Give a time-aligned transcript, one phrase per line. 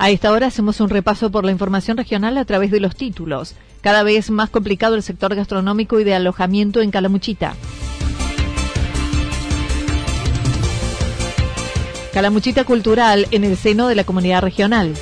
[0.00, 3.54] A esta hora hacemos un repaso por la información regional a través de los títulos.
[3.80, 7.54] Cada vez más complicado el sector gastronómico y de alojamiento en Calamuchita.
[12.14, 14.94] Calamuchita Cultural en el seno de la comunidad regional.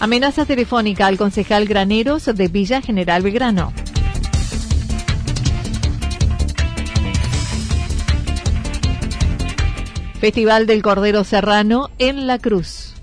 [0.00, 3.72] Amenaza telefónica al concejal Graneros de Villa General Belgrano.
[10.18, 12.94] Festival del Cordero Serrano en La Cruz.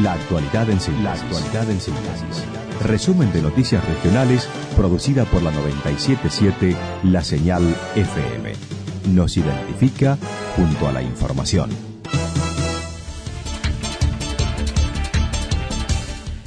[0.00, 1.04] La actualidad en síntesis.
[1.04, 2.44] La actualidad en síntesis.
[2.82, 7.62] Resumen de noticias regionales producida por la 977 La Señal
[7.96, 8.54] FM.
[9.12, 10.16] Nos identifica
[10.56, 11.68] junto a la información.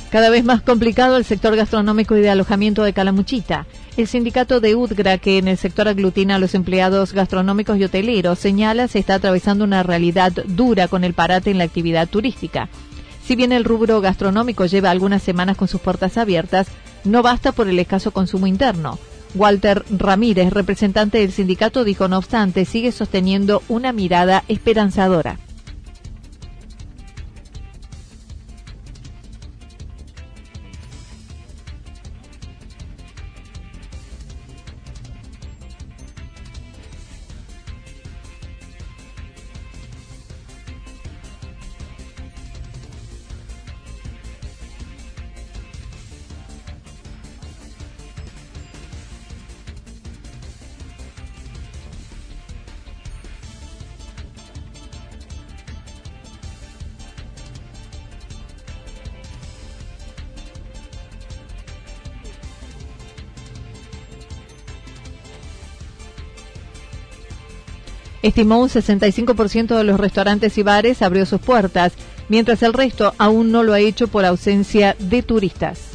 [0.09, 3.67] Cada vez más complicado el sector gastronómico y de alojamiento de Calamuchita.
[3.97, 8.37] El sindicato de UDGRA, que en el sector aglutina a los empleados gastronómicos y hoteleros,
[8.37, 12.69] señala se está atravesando una realidad dura con el parate en la actividad turística.
[13.25, 16.67] Si bien el rubro gastronómico lleva algunas semanas con sus puertas abiertas,
[17.05, 18.99] no basta por el escaso consumo interno.
[19.33, 25.39] Walter Ramírez, representante del sindicato, dijo no obstante, sigue sosteniendo una mirada esperanzadora.
[68.21, 71.93] Estimó un 65% de los restaurantes y bares abrió sus puertas,
[72.29, 75.86] mientras el resto aún no lo ha hecho por ausencia de turistas.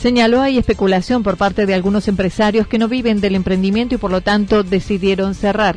[0.00, 4.10] Señaló hay especulación por parte de algunos empresarios que no viven del emprendimiento y por
[4.10, 5.76] lo tanto decidieron cerrar.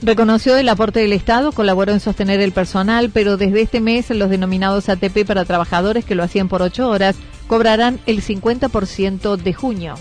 [0.00, 4.30] Reconoció el aporte del Estado, colaboró en sostener el personal, pero desde este mes los
[4.30, 7.16] denominados ATP para trabajadores que lo hacían por ocho horas
[7.48, 9.94] cobrarán el 50% de junio.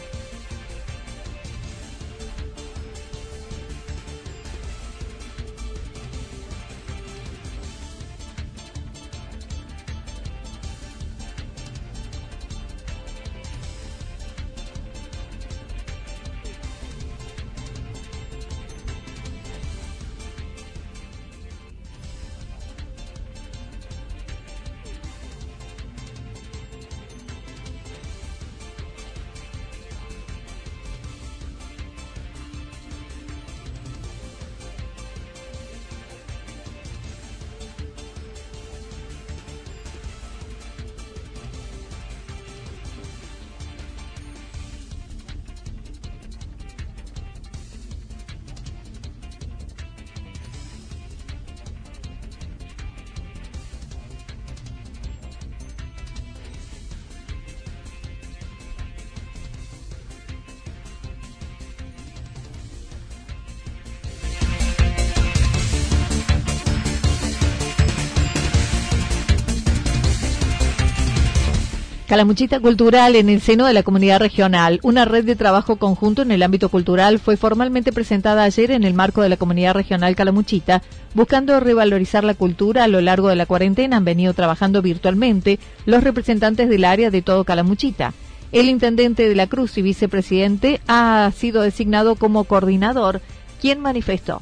[72.08, 74.80] Calamuchita Cultural en el seno de la comunidad regional.
[74.82, 78.94] Una red de trabajo conjunto en el ámbito cultural fue formalmente presentada ayer en el
[78.94, 80.84] marco de la comunidad regional Calamuchita,
[81.14, 83.98] buscando revalorizar la cultura a lo largo de la cuarentena.
[83.98, 88.14] Han venido trabajando virtualmente los representantes del área de todo Calamuchita.
[88.54, 93.20] El intendente de la Cruz y vicepresidente ha sido designado como coordinador,
[93.60, 94.40] quien manifestó.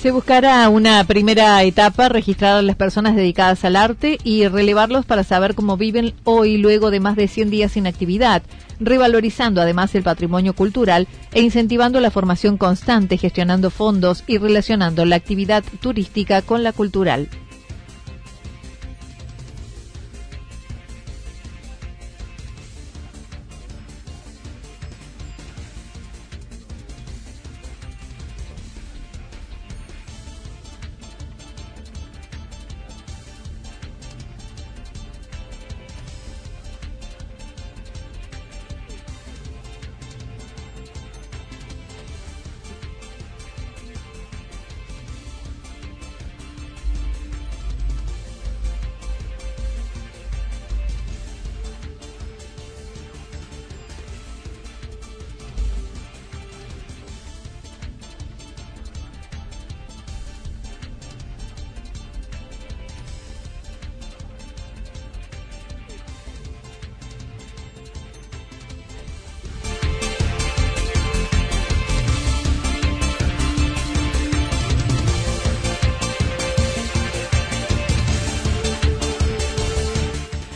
[0.00, 5.24] Se buscará una primera etapa, registrar a las personas dedicadas al arte y relevarlos para
[5.24, 8.42] saber cómo viven hoy luego de más de 100 días sin actividad,
[8.80, 15.16] revalorizando además el patrimonio cultural e incentivando la formación constante, gestionando fondos y relacionando la
[15.16, 17.28] actividad turística con la cultural.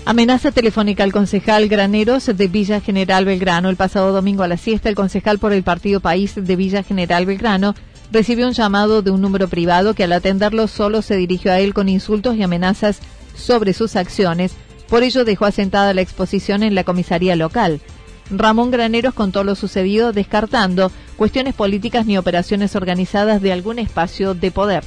[0.06, 3.70] Amenaza telefónica al concejal Graneros de Villa General Belgrano.
[3.70, 7.25] El pasado domingo a la siesta, el concejal por el Partido País de Villa General
[7.25, 7.75] Belgrano
[8.12, 11.73] recibió un llamado de un número privado que al atenderlo solo se dirigió a él
[11.73, 13.00] con insultos y amenazas
[13.34, 14.52] sobre sus acciones.
[14.90, 17.80] Por ello dejó asentada la exposición en la comisaría local.
[18.30, 24.50] Ramón Graneros contó lo sucedido descartando cuestiones políticas ni operaciones organizadas de algún espacio de
[24.50, 24.84] poder.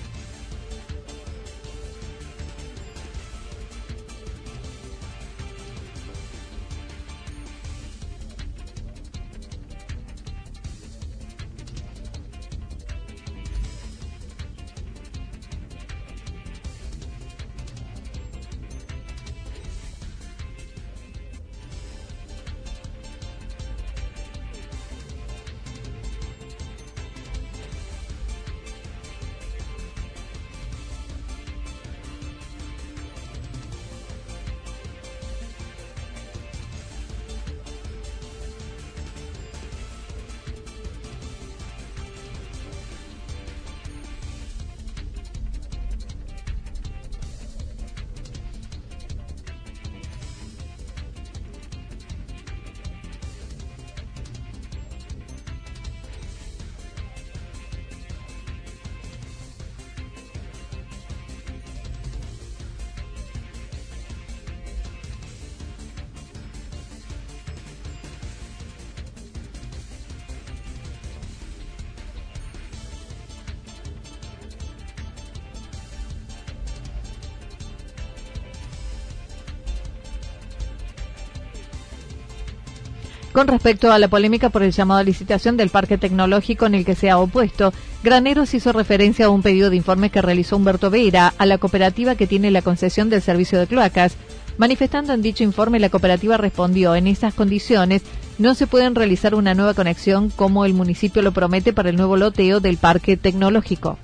[83.38, 86.84] Con respecto a la polémica por el llamado a licitación del parque tecnológico en el
[86.84, 87.72] que se ha opuesto,
[88.03, 92.15] Graneros hizo referencia a un pedido de informe que realizó Humberto Vera a la cooperativa
[92.15, 94.15] que tiene la concesión del servicio de cloacas.
[94.58, 98.01] Manifestando en dicho informe, la cooperativa respondió, en esas condiciones
[98.39, 102.17] no se pueden realizar una nueva conexión como el municipio lo promete para el nuevo
[102.17, 104.00] loteo del parque tecnológico.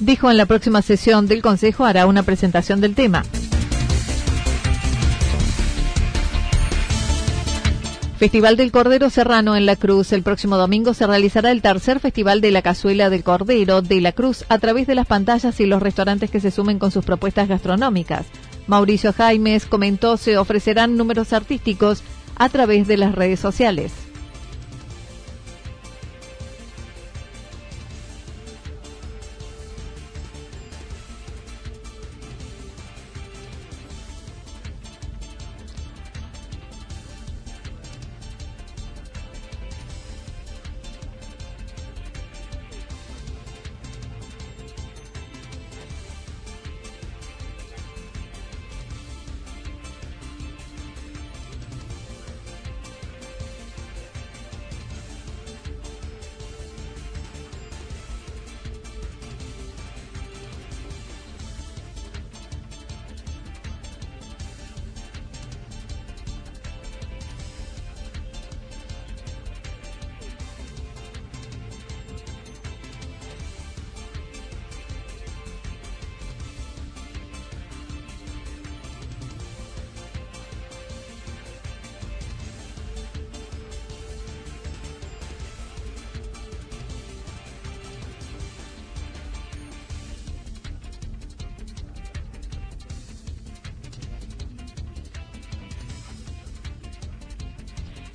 [0.00, 3.24] Dijo en la próxima sesión del Consejo hará una presentación del tema.
[8.18, 10.12] Festival del Cordero Serrano en La Cruz.
[10.12, 14.12] El próximo domingo se realizará el tercer Festival de la Cazuela del Cordero de La
[14.12, 17.48] Cruz a través de las pantallas y los restaurantes que se sumen con sus propuestas
[17.48, 18.24] gastronómicas.
[18.66, 22.02] Mauricio Jaimes comentó se ofrecerán números artísticos
[22.36, 24.03] a través de las redes sociales.